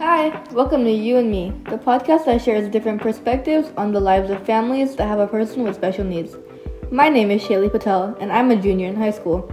Hi, 0.00 0.44
welcome 0.52 0.84
to 0.84 0.90
You 0.90 1.16
and 1.16 1.30
Me, 1.30 1.54
the 1.70 1.78
podcast 1.78 2.26
that 2.26 2.42
shares 2.42 2.68
different 2.68 3.00
perspectives 3.00 3.72
on 3.78 3.92
the 3.92 4.00
lives 4.00 4.28
of 4.28 4.44
families 4.44 4.94
that 4.96 5.08
have 5.08 5.20
a 5.20 5.26
person 5.26 5.62
with 5.62 5.74
special 5.74 6.04
needs. 6.04 6.36
My 6.90 7.08
name 7.08 7.30
is 7.30 7.42
Shailey 7.42 7.72
Patel, 7.72 8.14
and 8.20 8.30
I'm 8.30 8.50
a 8.50 8.56
junior 8.56 8.88
in 8.88 8.96
high 8.96 9.12
school. 9.12 9.50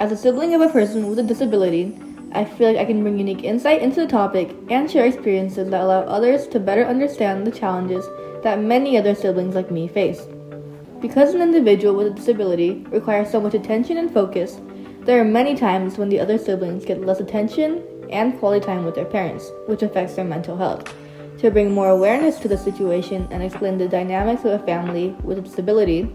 As 0.00 0.12
a 0.12 0.18
sibling 0.18 0.52
of 0.54 0.60
a 0.60 0.68
person 0.68 1.08
with 1.08 1.18
a 1.18 1.22
disability, 1.22 1.98
I 2.32 2.44
feel 2.44 2.68
like 2.68 2.76
I 2.76 2.84
can 2.84 3.02
bring 3.02 3.18
unique 3.18 3.42
insight 3.42 3.80
into 3.80 4.00
the 4.02 4.06
topic 4.06 4.54
and 4.68 4.90
share 4.90 5.06
experiences 5.06 5.70
that 5.70 5.80
allow 5.80 6.00
others 6.00 6.46
to 6.48 6.60
better 6.60 6.84
understand 6.84 7.46
the 7.46 7.52
challenges 7.52 8.04
that 8.42 8.60
many 8.60 8.98
other 8.98 9.14
siblings 9.14 9.54
like 9.54 9.70
me 9.70 9.88
face. 9.88 10.26
Because 11.04 11.34
an 11.34 11.42
individual 11.42 11.94
with 11.94 12.06
a 12.06 12.10
disability 12.12 12.82
requires 12.88 13.28
so 13.28 13.38
much 13.38 13.52
attention 13.52 13.98
and 13.98 14.10
focus, 14.10 14.62
there 15.02 15.20
are 15.20 15.24
many 15.26 15.54
times 15.54 15.98
when 15.98 16.08
the 16.08 16.18
other 16.18 16.38
siblings 16.38 16.86
get 16.86 17.04
less 17.04 17.20
attention 17.20 17.84
and 18.08 18.38
quality 18.38 18.64
time 18.64 18.86
with 18.86 18.94
their 18.94 19.04
parents, 19.04 19.52
which 19.66 19.82
affects 19.82 20.14
their 20.14 20.24
mental 20.24 20.56
health. 20.56 20.94
To 21.40 21.50
bring 21.50 21.72
more 21.72 21.90
awareness 21.90 22.38
to 22.38 22.48
the 22.48 22.56
situation 22.56 23.28
and 23.30 23.42
explain 23.42 23.76
the 23.76 23.86
dynamics 23.86 24.46
of 24.46 24.52
a 24.52 24.64
family 24.64 25.14
with 25.22 25.36
a 25.36 25.42
disability, 25.42 26.10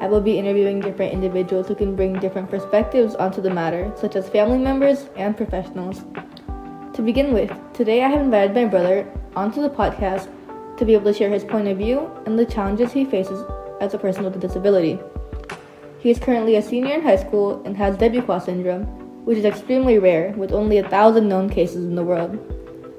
I 0.00 0.06
will 0.06 0.22
be 0.22 0.38
interviewing 0.38 0.80
different 0.80 1.12
individuals 1.12 1.68
who 1.68 1.74
can 1.74 1.94
bring 1.94 2.18
different 2.18 2.48
perspectives 2.48 3.14
onto 3.14 3.42
the 3.42 3.50
matter, 3.50 3.92
such 3.96 4.16
as 4.16 4.30
family 4.30 4.56
members 4.56 5.10
and 5.14 5.36
professionals. 5.36 6.06
To 6.94 7.02
begin 7.02 7.34
with, 7.34 7.52
today 7.74 8.02
I 8.02 8.08
have 8.08 8.22
invited 8.22 8.54
my 8.54 8.64
brother 8.64 9.12
onto 9.36 9.60
the 9.60 9.68
podcast 9.68 10.30
to 10.78 10.86
be 10.86 10.94
able 10.94 11.12
to 11.12 11.12
share 11.12 11.28
his 11.28 11.44
point 11.44 11.68
of 11.68 11.76
view 11.76 12.10
and 12.24 12.38
the 12.38 12.46
challenges 12.46 12.92
he 12.92 13.04
faces 13.04 13.44
as 13.82 13.92
a 13.92 13.98
person 13.98 14.24
with 14.24 14.36
a 14.36 14.38
disability. 14.38 14.98
He 15.98 16.10
is 16.10 16.18
currently 16.18 16.56
a 16.56 16.62
senior 16.62 16.94
in 16.94 17.02
high 17.02 17.16
school 17.16 17.60
and 17.64 17.76
has 17.76 17.96
Desbuquois 17.96 18.44
syndrome, 18.44 18.84
which 19.24 19.38
is 19.38 19.44
extremely 19.44 19.98
rare, 19.98 20.32
with 20.36 20.52
only 20.52 20.78
a 20.78 20.88
thousand 20.88 21.28
known 21.28 21.50
cases 21.50 21.84
in 21.84 21.94
the 21.94 22.04
world. 22.04 22.38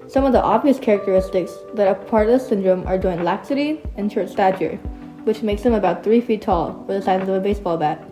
Some 0.08 0.26
of 0.26 0.34
the 0.34 0.44
obvious 0.44 0.80
characteristics 0.80 1.54
that 1.76 1.88
are 1.88 1.96
part 1.96 2.28
of 2.28 2.40
the 2.40 2.46
syndrome 2.46 2.86
are 2.86 2.98
joint 2.98 3.24
laxity 3.24 3.82
and 3.98 4.12
short 4.12 4.30
stature, 4.30 4.76
which 5.24 5.42
makes 5.42 5.64
him 5.64 5.74
about 5.74 6.04
3 6.04 6.22
feet 6.22 6.42
tall, 6.42 6.86
or 6.88 6.96
the 6.96 7.02
size 7.02 7.28
of 7.28 7.36
a 7.36 7.40
baseball 7.40 7.78
bat. 7.78 8.04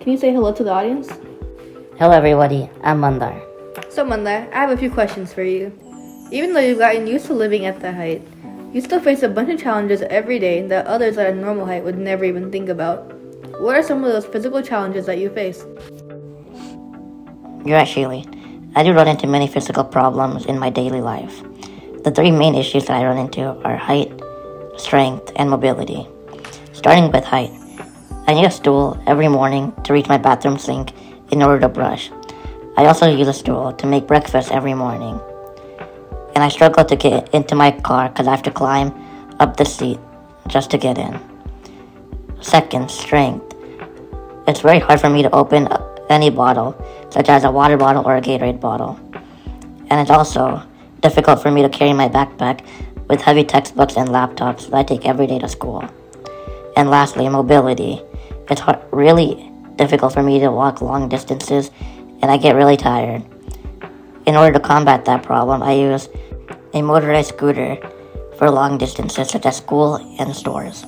Can 0.00 0.12
you 0.12 0.18
say 0.18 0.32
hello 0.32 0.52
to 0.52 0.64
the 0.64 0.70
audience? 0.70 1.08
Hello, 1.98 2.12
everybody. 2.12 2.70
I'm 2.82 3.00
Mandar. 3.00 3.42
So, 3.90 4.04
Mandar, 4.04 4.48
I 4.52 4.60
have 4.60 4.70
a 4.70 4.76
few 4.76 4.90
questions 4.90 5.32
for 5.32 5.42
you. 5.42 5.72
Even 6.30 6.52
though 6.52 6.60
you've 6.60 6.78
gotten 6.78 7.06
used 7.06 7.26
to 7.26 7.34
living 7.34 7.66
at 7.66 7.80
that 7.80 7.94
height, 7.94 8.22
you 8.76 8.82
still 8.82 9.00
face 9.00 9.22
a 9.22 9.28
bunch 9.30 9.48
of 9.48 9.58
challenges 9.58 10.02
every 10.02 10.38
day 10.38 10.60
that 10.60 10.86
others 10.86 11.16
at 11.16 11.32
a 11.32 11.34
normal 11.34 11.64
height 11.64 11.82
would 11.82 11.96
never 11.96 12.26
even 12.26 12.52
think 12.52 12.68
about. 12.68 13.10
What 13.58 13.74
are 13.74 13.82
some 13.82 14.04
of 14.04 14.12
those 14.12 14.26
physical 14.26 14.60
challenges 14.60 15.06
that 15.06 15.16
you 15.16 15.30
face? 15.30 15.64
You're 17.64 17.78
right, 17.78 17.88
Shailey. 17.88 18.28
I 18.74 18.82
do 18.82 18.92
run 18.92 19.08
into 19.08 19.26
many 19.26 19.46
physical 19.46 19.82
problems 19.82 20.44
in 20.44 20.58
my 20.58 20.68
daily 20.68 21.00
life. 21.00 21.42
The 22.04 22.10
three 22.10 22.30
main 22.30 22.54
issues 22.54 22.84
that 22.84 23.00
I 23.00 23.06
run 23.06 23.16
into 23.16 23.46
are 23.64 23.78
height, 23.78 24.12
strength, 24.76 25.32
and 25.36 25.48
mobility. 25.48 26.06
Starting 26.74 27.10
with 27.10 27.24
height, 27.24 27.52
I 28.26 28.34
need 28.34 28.44
a 28.44 28.50
stool 28.50 29.02
every 29.06 29.28
morning 29.28 29.72
to 29.84 29.94
reach 29.94 30.06
my 30.06 30.18
bathroom 30.18 30.58
sink 30.58 30.92
in 31.30 31.42
order 31.42 31.60
to 31.60 31.70
brush. 31.70 32.10
I 32.76 32.84
also 32.84 33.08
use 33.08 33.28
a 33.28 33.32
stool 33.32 33.72
to 33.72 33.86
make 33.86 34.06
breakfast 34.06 34.52
every 34.52 34.74
morning. 34.74 35.18
And 36.36 36.44
I 36.44 36.48
struggle 36.48 36.84
to 36.84 36.96
get 36.96 37.32
into 37.32 37.54
my 37.54 37.70
car 37.70 38.10
because 38.10 38.28
I 38.28 38.30
have 38.32 38.42
to 38.42 38.50
climb 38.50 38.92
up 39.40 39.56
the 39.56 39.64
seat 39.64 39.98
just 40.48 40.70
to 40.72 40.76
get 40.76 40.98
in. 40.98 41.18
Second, 42.42 42.90
strength. 42.90 43.54
It's 44.46 44.60
very 44.60 44.78
hard 44.78 45.00
for 45.00 45.08
me 45.08 45.22
to 45.22 45.34
open 45.34 45.66
any 46.10 46.28
bottle, 46.28 46.76
such 47.08 47.30
as 47.30 47.44
a 47.44 47.50
water 47.50 47.78
bottle 47.78 48.06
or 48.06 48.18
a 48.18 48.20
Gatorade 48.20 48.60
bottle. 48.60 49.00
And 49.88 49.98
it's 49.98 50.10
also 50.10 50.62
difficult 51.00 51.40
for 51.40 51.50
me 51.50 51.62
to 51.62 51.70
carry 51.70 51.94
my 51.94 52.10
backpack 52.10 52.60
with 53.08 53.22
heavy 53.22 53.42
textbooks 53.42 53.96
and 53.96 54.10
laptops 54.10 54.68
that 54.68 54.74
I 54.74 54.82
take 54.82 55.06
every 55.06 55.26
day 55.26 55.38
to 55.38 55.48
school. 55.48 55.88
And 56.76 56.90
lastly, 56.90 57.26
mobility. 57.30 58.02
It's 58.50 58.60
hard, 58.60 58.82
really 58.92 59.50
difficult 59.76 60.12
for 60.12 60.22
me 60.22 60.38
to 60.40 60.50
walk 60.50 60.82
long 60.82 61.08
distances 61.08 61.70
and 62.20 62.30
I 62.30 62.36
get 62.36 62.56
really 62.56 62.76
tired. 62.76 63.24
In 64.26 64.36
order 64.36 64.52
to 64.52 64.60
combat 64.60 65.06
that 65.06 65.22
problem, 65.22 65.62
I 65.62 65.72
use 65.72 66.10
a 66.74 66.82
motorized 66.82 67.28
scooter 67.28 67.76
for 68.38 68.50
long 68.50 68.78
distances 68.78 69.30
such 69.30 69.46
as 69.46 69.56
school 69.56 69.96
and 70.18 70.34
stores. 70.34 70.84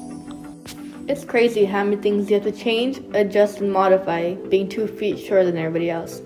It's 1.08 1.24
crazy 1.24 1.64
how 1.64 1.84
many 1.84 1.96
things 1.96 2.28
you 2.28 2.34
have 2.34 2.44
to 2.44 2.52
change, 2.52 2.98
adjust, 3.14 3.60
and 3.60 3.72
modify 3.72 4.34
being 4.34 4.68
two 4.68 4.86
feet 4.86 5.18
shorter 5.18 5.46
than 5.46 5.56
everybody 5.56 5.88
else. 5.90 6.20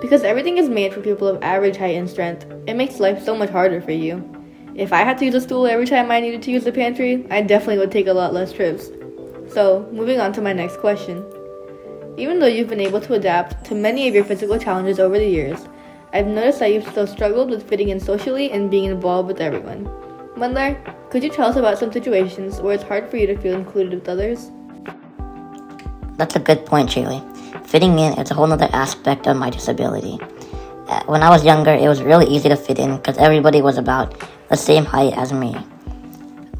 Because 0.00 0.22
everything 0.22 0.58
is 0.58 0.68
made 0.68 0.94
for 0.94 1.00
people 1.00 1.26
of 1.26 1.42
average 1.42 1.76
height 1.76 1.96
and 1.96 2.08
strength, 2.08 2.46
it 2.66 2.74
makes 2.74 3.00
life 3.00 3.22
so 3.22 3.36
much 3.36 3.50
harder 3.50 3.80
for 3.80 3.90
you. 3.90 4.22
If 4.76 4.92
I 4.92 4.98
had 4.98 5.18
to 5.18 5.24
use 5.24 5.34
a 5.34 5.40
stool 5.40 5.66
every 5.66 5.86
time 5.86 6.10
I 6.10 6.20
needed 6.20 6.42
to 6.42 6.52
use 6.52 6.64
the 6.64 6.72
pantry, 6.72 7.26
I 7.30 7.42
definitely 7.42 7.78
would 7.78 7.90
take 7.90 8.06
a 8.06 8.12
lot 8.12 8.32
less 8.32 8.52
trips. 8.52 8.88
So, 9.52 9.88
moving 9.90 10.20
on 10.20 10.32
to 10.34 10.40
my 10.40 10.52
next 10.52 10.76
question. 10.76 11.24
Even 12.16 12.38
though 12.38 12.46
you've 12.46 12.68
been 12.68 12.80
able 12.80 13.00
to 13.00 13.14
adapt 13.14 13.66
to 13.66 13.74
many 13.74 14.06
of 14.06 14.14
your 14.14 14.24
physical 14.24 14.58
challenges 14.58 15.00
over 15.00 15.18
the 15.18 15.26
years, 15.26 15.66
I've 16.12 16.26
noticed 16.26 16.58
that 16.58 16.72
you've 16.72 16.88
still 16.88 17.06
struggled 17.06 17.50
with 17.50 17.68
fitting 17.68 17.90
in 17.90 18.00
socially 18.00 18.50
and 18.50 18.68
being 18.68 18.86
involved 18.86 19.28
with 19.28 19.40
everyone. 19.40 19.88
Mandar, 20.36 20.74
could 21.08 21.22
you 21.22 21.30
tell 21.30 21.48
us 21.48 21.54
about 21.54 21.78
some 21.78 21.92
situations 21.92 22.60
where 22.60 22.74
it's 22.74 22.82
hard 22.82 23.08
for 23.08 23.16
you 23.16 23.28
to 23.28 23.36
feel 23.36 23.54
included 23.54 23.94
with 23.94 24.08
others? 24.08 24.50
That's 26.16 26.34
a 26.34 26.40
good 26.40 26.66
point, 26.66 26.90
Shailey. 26.90 27.22
Fitting 27.64 27.96
in 28.00 28.18
is 28.18 28.32
a 28.32 28.34
whole 28.34 28.52
other 28.52 28.68
aspect 28.72 29.28
of 29.28 29.36
my 29.36 29.50
disability. 29.50 30.18
Uh, 30.88 31.04
when 31.04 31.22
I 31.22 31.30
was 31.30 31.44
younger, 31.44 31.70
it 31.70 31.86
was 31.86 32.02
really 32.02 32.26
easy 32.26 32.48
to 32.48 32.56
fit 32.56 32.80
in 32.80 32.96
because 32.96 33.16
everybody 33.18 33.62
was 33.62 33.78
about 33.78 34.20
the 34.48 34.56
same 34.56 34.84
height 34.84 35.16
as 35.16 35.32
me. 35.32 35.56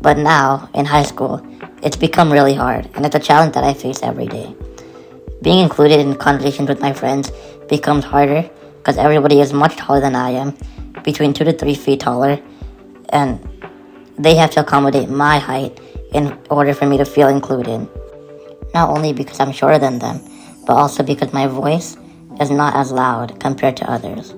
But 0.01 0.17
now, 0.17 0.71
in 0.75 0.85
high 0.85 1.03
school, 1.03 1.45
it's 1.83 1.97
become 1.97 2.33
really 2.33 2.55
hard, 2.55 2.89
and 2.95 3.05
it's 3.05 3.17
a 3.17 3.21
challenge 3.21 3.55
that 3.55 3.65
I 3.65 3.75
face 3.75 4.01
every 4.05 4.29
day. 4.29 4.55
Being 5.43 5.59
included 5.59 5.99
in 5.99 6.15
conversations 6.15 6.69
with 6.69 6.81
my 6.81 6.93
friends 6.93 7.33
becomes 7.69 8.05
harder 8.05 8.49
because 8.81 8.97
everybody 8.97 9.41
is 9.41 9.53
much 9.53 9.77
taller 9.77 10.01
than 10.01 10.17
I 10.17 10.31
am, 10.31 10.57
between 11.05 11.35
two 11.35 11.45
to 11.45 11.53
three 11.53 11.75
feet 11.75 12.01
taller, 12.01 12.41
and 13.11 13.39
they 14.19 14.35
have 14.37 14.51
to 14.53 14.61
accommodate 14.61 15.11
my 15.11 15.39
height 15.39 15.79
in 16.13 16.37
order 16.51 16.73
for 16.73 16.87
me 16.87 16.97
to 16.97 17.05
feel 17.05 17.29
included. 17.29 17.87
Not 18.73 18.89
only 18.89 19.13
because 19.13 19.39
I'm 19.39 19.53
shorter 19.53 19.79
than 19.79 19.99
them, 19.99 20.21
but 20.67 20.75
also 20.75 21.03
because 21.03 21.33
my 21.33 21.47
voice 21.47 21.99
is 22.41 22.51
not 22.51 22.75
as 22.75 22.91
loud 22.91 23.39
compared 23.39 23.77
to 23.79 23.91
others. 23.91 24.35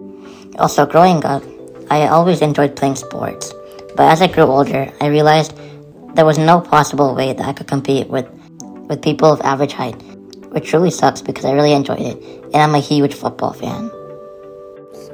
Also, 0.58 0.86
growing 0.86 1.24
up, 1.24 1.42
I 1.88 2.08
always 2.08 2.42
enjoyed 2.42 2.74
playing 2.74 2.96
sports, 2.96 3.52
but 3.96 4.10
as 4.10 4.20
I 4.20 4.26
grew 4.26 4.44
older, 4.44 4.92
I 5.00 5.06
realized 5.06 5.56
there 6.14 6.24
was 6.24 6.38
no 6.38 6.60
possible 6.60 7.14
way 7.14 7.32
that 7.32 7.46
I 7.46 7.52
could 7.52 7.68
compete 7.68 8.08
with, 8.08 8.28
with 8.88 9.02
people 9.02 9.32
of 9.32 9.40
average 9.42 9.72
height, 9.72 10.00
which 10.50 10.72
really 10.72 10.90
sucks 10.90 11.22
because 11.22 11.44
I 11.44 11.52
really 11.52 11.72
enjoyed 11.72 12.00
it, 12.00 12.18
and 12.52 12.56
I'm 12.56 12.74
a 12.74 12.80
huge 12.80 13.14
football 13.14 13.52
fan. 13.52 13.90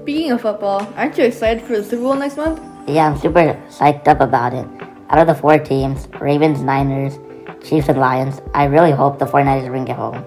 Speaking 0.08 0.30
of 0.30 0.40
football, 0.40 0.90
aren't 0.96 1.18
you 1.18 1.24
excited 1.24 1.62
for 1.62 1.76
the 1.76 1.84
Super 1.84 2.04
Bowl 2.04 2.14
next 2.14 2.38
month? 2.38 2.62
Yeah, 2.88 3.10
I'm 3.10 3.18
super 3.18 3.40
psyched 3.68 4.08
up 4.08 4.22
about 4.22 4.54
it. 4.54 4.66
Out 5.10 5.18
of 5.18 5.26
the 5.26 5.34
four 5.34 5.58
teams, 5.58 6.08
Ravens, 6.18 6.62
Niners, 6.62 7.18
Chiefs, 7.62 7.90
and 7.90 7.98
Lions, 7.98 8.40
I 8.54 8.64
really 8.64 8.90
hope 8.90 9.18
the 9.18 9.26
49ers 9.26 9.68
bring 9.68 9.86
it 9.86 9.94
home. 9.94 10.24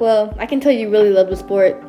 Well, 0.00 0.34
I 0.40 0.46
can 0.46 0.58
tell 0.58 0.72
you 0.72 0.90
really 0.90 1.10
love 1.10 1.28
the 1.28 1.36
sport. 1.36 1.80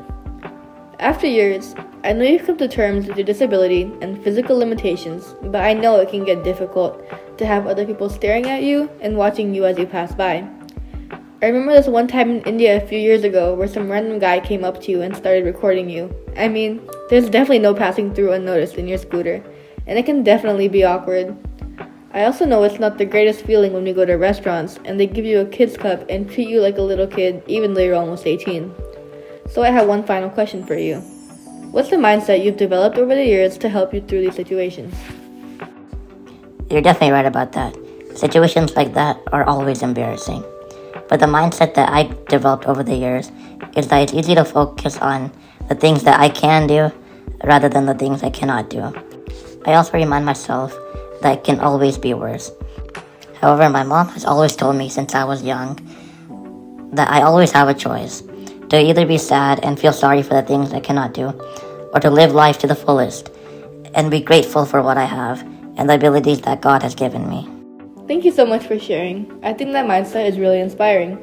After 0.99 1.25
years, 1.25 1.73
I 2.03 2.13
know 2.13 2.23
you've 2.23 2.45
come 2.45 2.57
to 2.57 2.67
terms 2.67 3.07
with 3.07 3.17
your 3.17 3.25
disability 3.25 3.91
and 4.01 4.23
physical 4.23 4.59
limitations, 4.59 5.33
but 5.41 5.63
I 5.63 5.73
know 5.73 5.95
it 5.95 6.09
can 6.09 6.23
get 6.23 6.43
difficult 6.43 7.01
to 7.39 7.47
have 7.47 7.65
other 7.65 7.83
people 7.83 8.11
staring 8.11 8.45
at 8.45 8.61
you 8.61 8.91
and 9.01 9.17
watching 9.17 9.55
you 9.55 9.65
as 9.65 9.79
you 9.79 9.87
pass 9.87 10.13
by. 10.13 10.47
I 11.39 11.45
remember 11.45 11.73
this 11.73 11.85
one 11.85 12.07
time 12.07 12.31
in 12.31 12.41
India 12.45 12.77
a 12.77 12.87
few 12.87 12.97
years 12.97 13.23
ago 13.23 13.53
where 13.53 13.67
some 13.67 13.91
random 13.91 14.17
guy 14.17 14.39
came 14.39 14.63
up 14.63 14.81
to 14.81 14.91
you 14.91 15.03
and 15.03 15.15
started 15.15 15.45
recording 15.45 15.87
you. 15.87 16.11
I 16.35 16.47
mean, 16.47 16.81
there's 17.11 17.29
definitely 17.29 17.59
no 17.59 17.75
passing 17.75 18.11
through 18.11 18.31
unnoticed 18.31 18.73
in 18.73 18.87
your 18.87 18.97
scooter, 18.97 19.43
and 19.85 19.99
it 19.99 20.07
can 20.07 20.23
definitely 20.23 20.67
be 20.67 20.83
awkward. 20.83 21.37
I 22.11 22.23
also 22.23 22.43
know 22.45 22.63
it's 22.63 22.79
not 22.79 22.97
the 22.97 23.05
greatest 23.05 23.45
feeling 23.45 23.73
when 23.73 23.85
you 23.85 23.93
go 23.93 24.03
to 24.03 24.15
restaurants 24.15 24.79
and 24.85 24.99
they 24.99 25.05
give 25.05 25.25
you 25.25 25.41
a 25.41 25.45
kid's 25.45 25.77
cup 25.77 26.03
and 26.09 26.27
treat 26.27 26.49
you 26.49 26.59
like 26.59 26.79
a 26.79 26.81
little 26.81 27.05
kid 27.05 27.43
even 27.45 27.75
though 27.75 27.83
you're 27.83 27.93
almost 27.93 28.25
18. 28.25 28.73
So 29.47 29.61
I 29.61 29.69
have 29.69 29.87
one 29.87 30.03
final 30.03 30.31
question 30.31 30.65
for 30.65 30.75
you. 30.75 31.01
What's 31.69 31.91
the 31.91 31.97
mindset 31.97 32.43
you've 32.43 32.57
developed 32.57 32.97
over 32.97 33.13
the 33.13 33.23
years 33.23 33.59
to 33.59 33.69
help 33.69 33.93
you 33.93 34.01
through 34.01 34.21
these 34.21 34.35
situations? 34.35 34.95
You're 36.71 36.81
definitely 36.81 37.11
right 37.11 37.27
about 37.27 37.51
that. 37.51 37.77
Situations 38.15 38.75
like 38.75 38.95
that 38.95 39.21
are 39.31 39.43
always 39.43 39.83
embarrassing. 39.83 40.43
But 41.09 41.19
the 41.19 41.25
mindset 41.25 41.73
that 41.75 41.89
I 41.89 42.03
developed 42.27 42.65
over 42.65 42.83
the 42.83 42.95
years 42.95 43.31
is 43.75 43.87
that 43.87 44.01
it's 44.01 44.13
easy 44.13 44.35
to 44.35 44.43
focus 44.43 44.97
on 44.97 45.31
the 45.69 45.75
things 45.75 46.03
that 46.03 46.19
I 46.19 46.29
can 46.29 46.67
do 46.67 46.91
rather 47.43 47.69
than 47.69 47.85
the 47.85 47.93
things 47.93 48.23
I 48.23 48.29
cannot 48.29 48.69
do. 48.69 48.93
I 49.65 49.73
also 49.73 49.93
remind 49.93 50.25
myself 50.25 50.75
that 51.21 51.39
it 51.39 51.43
can 51.43 51.59
always 51.59 51.97
be 51.97 52.13
worse. 52.13 52.51
However, 53.41 53.69
my 53.69 53.83
mom 53.83 54.09
has 54.09 54.25
always 54.25 54.55
told 54.55 54.75
me 54.75 54.89
since 54.89 55.13
I 55.13 55.23
was 55.23 55.43
young 55.43 55.79
that 56.93 57.09
I 57.09 57.21
always 57.21 57.51
have 57.51 57.67
a 57.67 57.73
choice 57.73 58.23
to 58.69 58.79
either 58.79 59.05
be 59.05 59.17
sad 59.17 59.59
and 59.63 59.79
feel 59.79 59.93
sorry 59.93 60.23
for 60.23 60.33
the 60.33 60.41
things 60.41 60.73
I 60.73 60.79
cannot 60.79 61.13
do, 61.13 61.29
or 61.93 61.99
to 61.99 62.09
live 62.09 62.33
life 62.33 62.57
to 62.59 62.67
the 62.67 62.75
fullest 62.75 63.29
and 63.93 64.11
be 64.11 64.21
grateful 64.21 64.65
for 64.65 64.81
what 64.81 64.97
I 64.97 65.05
have 65.05 65.41
and 65.77 65.89
the 65.89 65.95
abilities 65.95 66.41
that 66.41 66.61
God 66.61 66.83
has 66.83 66.95
given 66.95 67.29
me. 67.29 67.56
Thank 68.07 68.23
you 68.23 68.31
so 68.31 68.45
much 68.45 68.65
for 68.65 68.79
sharing. 68.79 69.37
I 69.43 69.51
think 69.51 69.73
that 69.73 69.85
mindset 69.85 70.29
is 70.29 70.39
really 70.39 70.61
inspiring. 70.61 71.19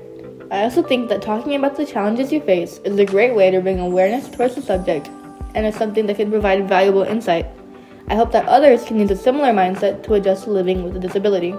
I 0.50 0.64
also 0.64 0.82
think 0.82 1.08
that 1.08 1.22
talking 1.22 1.54
about 1.54 1.76
the 1.76 1.86
challenges 1.86 2.30
you 2.30 2.42
face 2.42 2.76
is 2.84 2.98
a 2.98 3.06
great 3.06 3.34
way 3.34 3.50
to 3.50 3.62
bring 3.62 3.80
awareness 3.80 4.28
towards 4.28 4.54
the 4.54 4.60
subject 4.60 5.08
and 5.54 5.64
is 5.64 5.76
something 5.76 6.04
that 6.06 6.16
can 6.16 6.30
provide 6.30 6.68
valuable 6.68 7.02
insight. 7.02 7.46
I 8.08 8.16
hope 8.16 8.32
that 8.32 8.46
others 8.48 8.84
can 8.84 9.00
use 9.00 9.10
a 9.10 9.16
similar 9.16 9.54
mindset 9.54 10.02
to 10.02 10.14
adjust 10.14 10.44
to 10.44 10.50
living 10.50 10.84
with 10.84 10.94
a 10.94 11.00
disability. 11.00 11.54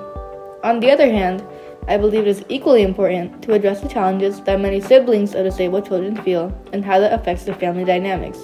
On 0.63 0.79
the 0.79 0.91
other 0.91 1.09
hand, 1.09 1.43
I 1.87 1.97
believe 1.97 2.21
it 2.21 2.27
is 2.27 2.45
equally 2.47 2.83
important 2.83 3.41
to 3.41 3.53
address 3.53 3.81
the 3.81 3.89
challenges 3.89 4.41
that 4.41 4.59
many 4.59 4.79
siblings 4.79 5.33
of 5.33 5.43
disabled 5.43 5.87
children 5.87 6.21
feel 6.21 6.53
and 6.71 6.85
how 6.85 6.99
that 6.99 7.19
affects 7.19 7.45
their 7.45 7.55
family 7.55 7.83
dynamics. 7.83 8.37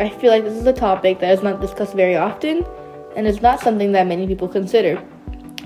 I 0.00 0.08
feel 0.08 0.32
like 0.32 0.42
this 0.42 0.54
is 0.54 0.66
a 0.66 0.72
topic 0.72 1.20
that 1.20 1.32
is 1.32 1.44
not 1.44 1.60
discussed 1.60 1.94
very 1.94 2.16
often 2.16 2.66
and 3.14 3.24
is 3.24 3.40
not 3.40 3.60
something 3.60 3.92
that 3.92 4.08
many 4.08 4.26
people 4.26 4.48
consider. 4.48 5.00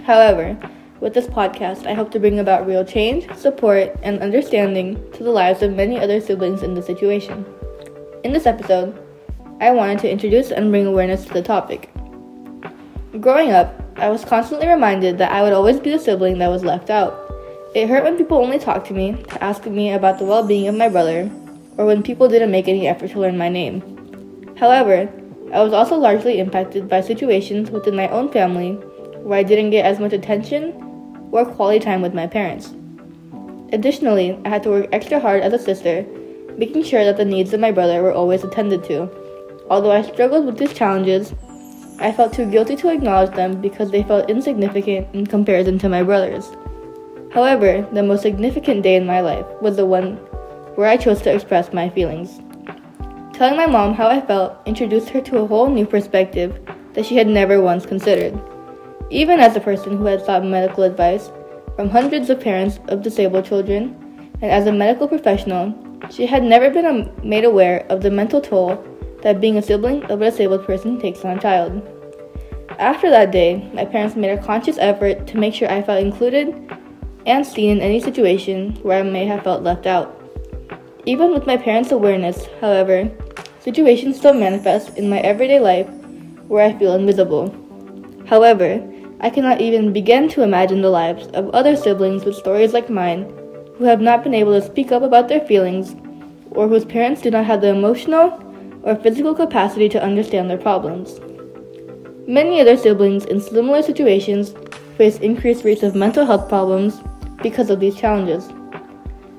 However, 0.06 0.56
with 1.00 1.14
this 1.14 1.26
podcast, 1.26 1.84
I 1.84 1.92
hope 1.92 2.12
to 2.12 2.20
bring 2.20 2.38
about 2.38 2.64
real 2.64 2.84
change, 2.84 3.26
support, 3.34 3.92
and 4.04 4.20
understanding 4.20 5.02
to 5.14 5.24
the 5.24 5.32
lives 5.32 5.62
of 5.62 5.74
many 5.74 5.98
other 5.98 6.20
siblings 6.20 6.62
in 6.62 6.74
this 6.74 6.86
situation. 6.86 7.44
In 8.22 8.32
this 8.32 8.46
episode, 8.46 8.96
I 9.60 9.72
wanted 9.72 9.98
to 9.98 10.10
introduce 10.10 10.52
and 10.52 10.70
bring 10.70 10.86
awareness 10.86 11.24
to 11.24 11.32
the 11.32 11.42
topic. 11.42 11.90
Growing 13.18 13.50
up, 13.50 13.74
I 13.96 14.08
was 14.08 14.24
constantly 14.24 14.68
reminded 14.68 15.18
that 15.18 15.32
I 15.32 15.42
would 15.42 15.52
always 15.52 15.80
be 15.80 15.90
the 15.90 15.98
sibling 15.98 16.38
that 16.38 16.50
was 16.50 16.62
left 16.62 16.88
out. 16.88 17.12
It 17.74 17.88
hurt 17.88 18.04
when 18.04 18.16
people 18.16 18.38
only 18.38 18.60
talked 18.60 18.86
to 18.86 18.94
me 18.94 19.20
to 19.24 19.42
ask 19.42 19.66
me 19.66 19.90
about 19.90 20.20
the 20.20 20.24
well 20.24 20.46
being 20.46 20.68
of 20.68 20.76
my 20.76 20.88
brother, 20.88 21.28
or 21.78 21.84
when 21.84 22.04
people 22.04 22.28
didn't 22.28 22.52
make 22.52 22.68
any 22.68 22.86
effort 22.86 23.10
to 23.10 23.18
learn 23.18 23.36
my 23.36 23.48
name. 23.48 23.82
However, 24.56 25.10
I 25.52 25.62
was 25.62 25.72
also 25.72 25.96
largely 25.96 26.38
impacted 26.38 26.88
by 26.88 27.00
situations 27.00 27.72
within 27.72 27.96
my 27.96 28.08
own 28.10 28.30
family 28.30 28.78
where 29.26 29.40
I 29.40 29.42
didn't 29.42 29.70
get 29.70 29.84
as 29.84 29.98
much 29.98 30.12
attention 30.12 30.72
or 31.32 31.44
quality 31.44 31.80
time 31.80 32.00
with 32.00 32.14
my 32.14 32.28
parents. 32.28 32.72
Additionally, 33.72 34.38
I 34.44 34.48
had 34.48 34.62
to 34.62 34.70
work 34.70 34.88
extra 34.92 35.18
hard 35.18 35.42
as 35.42 35.52
a 35.52 35.58
sister, 35.58 36.06
making 36.56 36.84
sure 36.84 37.04
that 37.04 37.16
the 37.16 37.24
needs 37.24 37.52
of 37.52 37.58
my 37.58 37.72
brother 37.72 38.04
were 38.04 38.12
always 38.12 38.44
attended 38.44 38.84
to. 38.84 39.10
Although 39.68 39.90
I 39.90 40.02
struggled 40.02 40.46
with 40.46 40.58
these 40.58 40.72
challenges, 40.72 41.34
I 41.98 42.12
felt 42.12 42.34
too 42.34 42.48
guilty 42.48 42.76
to 42.76 42.92
acknowledge 42.92 43.34
them 43.34 43.60
because 43.60 43.90
they 43.90 44.04
felt 44.04 44.30
insignificant 44.30 45.08
in 45.12 45.26
comparison 45.26 45.76
to 45.80 45.88
my 45.88 46.04
brothers. 46.04 46.48
However, 47.32 47.84
the 47.92 48.04
most 48.04 48.22
significant 48.22 48.84
day 48.84 48.94
in 48.94 49.06
my 49.06 49.20
life 49.22 49.46
was 49.60 49.74
the 49.74 49.86
one 49.86 50.18
where 50.76 50.88
I 50.88 50.96
chose 50.96 51.20
to 51.22 51.34
express 51.34 51.72
my 51.72 51.88
feelings. 51.90 52.40
Telling 53.34 53.56
my 53.56 53.66
mom 53.66 53.94
how 53.94 54.06
I 54.06 54.20
felt 54.20 54.56
introduced 54.66 55.08
her 55.08 55.20
to 55.22 55.38
a 55.38 55.46
whole 55.48 55.68
new 55.68 55.84
perspective 55.84 56.60
that 56.92 57.04
she 57.04 57.16
had 57.16 57.26
never 57.26 57.60
once 57.60 57.84
considered. 57.84 58.40
Even 59.10 59.38
as 59.38 59.54
a 59.54 59.60
person 59.60 59.96
who 59.96 60.04
had 60.04 60.24
sought 60.24 60.44
medical 60.44 60.82
advice 60.82 61.30
from 61.76 61.88
hundreds 61.88 62.28
of 62.28 62.40
parents 62.40 62.80
of 62.88 63.02
disabled 63.02 63.44
children, 63.44 63.94
and 64.42 64.50
as 64.50 64.66
a 64.66 64.72
medical 64.72 65.06
professional, 65.06 65.74
she 66.10 66.26
had 66.26 66.42
never 66.42 66.70
been 66.70 66.84
um, 66.84 67.10
made 67.22 67.44
aware 67.44 67.86
of 67.88 68.02
the 68.02 68.10
mental 68.10 68.40
toll 68.40 68.84
that 69.22 69.40
being 69.40 69.58
a 69.58 69.62
sibling 69.62 70.02
of 70.04 70.20
a 70.22 70.30
disabled 70.30 70.66
person 70.66 71.00
takes 71.00 71.24
on 71.24 71.38
a 71.38 71.40
child. 71.40 71.82
After 72.78 73.08
that 73.10 73.30
day, 73.30 73.70
my 73.72 73.84
parents 73.84 74.16
made 74.16 74.36
a 74.36 74.42
conscious 74.42 74.76
effort 74.78 75.26
to 75.28 75.38
make 75.38 75.54
sure 75.54 75.70
I 75.70 75.82
felt 75.82 76.02
included 76.02 76.54
and 77.26 77.46
seen 77.46 77.70
in 77.70 77.80
any 77.80 78.00
situation 78.00 78.74
where 78.82 79.00
I 79.00 79.02
may 79.02 79.24
have 79.26 79.44
felt 79.44 79.62
left 79.62 79.86
out. 79.86 80.20
Even 81.06 81.32
with 81.32 81.46
my 81.46 81.56
parents' 81.56 81.92
awareness, 81.92 82.46
however, 82.60 83.08
situations 83.60 84.16
still 84.18 84.34
manifest 84.34 84.96
in 84.98 85.08
my 85.08 85.20
everyday 85.20 85.60
life 85.60 85.88
where 86.48 86.64
I 86.64 86.76
feel 86.76 86.94
invisible. 86.94 87.54
However, 88.26 88.82
I 89.20 89.30
cannot 89.30 89.60
even 89.60 89.92
begin 89.92 90.28
to 90.30 90.42
imagine 90.42 90.82
the 90.82 90.90
lives 90.90 91.26
of 91.28 91.48
other 91.50 91.74
siblings 91.74 92.24
with 92.24 92.36
stories 92.36 92.74
like 92.74 92.90
mine 92.90 93.32
who 93.78 93.84
have 93.84 94.00
not 94.00 94.22
been 94.22 94.34
able 94.34 94.52
to 94.52 94.66
speak 94.66 94.92
up 94.92 95.02
about 95.02 95.28
their 95.28 95.40
feelings 95.40 95.96
or 96.50 96.68
whose 96.68 96.84
parents 96.84 97.22
do 97.22 97.30
not 97.30 97.46
have 97.46 97.60
the 97.62 97.68
emotional 97.68 98.42
or 98.82 98.94
physical 98.96 99.34
capacity 99.34 99.88
to 99.88 100.02
understand 100.02 100.50
their 100.50 100.58
problems. 100.58 101.20
Many 102.26 102.60
other 102.60 102.76
siblings 102.76 103.24
in 103.24 103.40
similar 103.40 103.82
situations 103.82 104.54
face 104.96 105.18
increased 105.18 105.64
rates 105.64 105.82
of 105.82 105.94
mental 105.94 106.26
health 106.26 106.48
problems 106.48 107.00
because 107.42 107.70
of 107.70 107.80
these 107.80 107.96
challenges. 107.96 108.48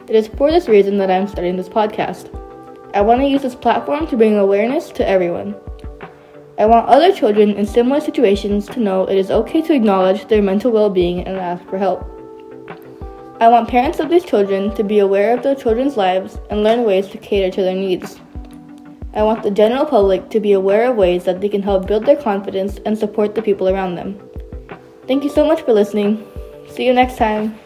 It 0.07 0.15
is 0.15 0.27
for 0.27 0.51
this 0.51 0.67
reason 0.67 0.97
that 0.97 1.11
I 1.11 1.15
am 1.15 1.27
starting 1.27 1.57
this 1.57 1.69
podcast. 1.69 2.33
I 2.93 3.01
want 3.01 3.21
to 3.21 3.27
use 3.27 3.41
this 3.41 3.55
platform 3.55 4.07
to 4.07 4.17
bring 4.17 4.37
awareness 4.37 4.89
to 4.91 5.07
everyone. 5.07 5.55
I 6.59 6.65
want 6.65 6.87
other 6.87 7.11
children 7.11 7.51
in 7.51 7.67
similar 7.67 8.01
situations 8.01 8.65
to 8.67 8.79
know 8.79 9.05
it 9.05 9.15
is 9.15 9.29
okay 9.29 9.61
to 9.61 9.73
acknowledge 9.73 10.27
their 10.27 10.41
mental 10.41 10.71
well 10.71 10.89
being 10.89 11.21
and 11.27 11.37
ask 11.37 11.63
for 11.69 11.77
help. 11.77 12.01
I 13.39 13.47
want 13.47 13.69
parents 13.69 13.99
of 13.99 14.09
these 14.09 14.25
children 14.25 14.73
to 14.73 14.83
be 14.83 14.97
aware 14.97 15.37
of 15.37 15.43
their 15.43 15.53
children's 15.53 15.97
lives 15.97 16.39
and 16.49 16.63
learn 16.63 16.83
ways 16.83 17.07
to 17.09 17.19
cater 17.19 17.53
to 17.53 17.61
their 17.61 17.75
needs. 17.75 18.19
I 19.13 19.21
want 19.21 19.43
the 19.43 19.51
general 19.51 19.85
public 19.85 20.29
to 20.31 20.39
be 20.39 20.53
aware 20.53 20.89
of 20.89 20.95
ways 20.95 21.25
that 21.25 21.41
they 21.41 21.49
can 21.49 21.61
help 21.61 21.85
build 21.85 22.05
their 22.05 22.15
confidence 22.15 22.79
and 22.85 22.97
support 22.97 23.35
the 23.35 23.43
people 23.43 23.69
around 23.69 23.93
them. 23.93 24.19
Thank 25.07 25.23
you 25.23 25.29
so 25.29 25.45
much 25.45 25.61
for 25.61 25.73
listening. 25.73 26.25
See 26.69 26.85
you 26.85 26.93
next 26.93 27.17
time. 27.17 27.57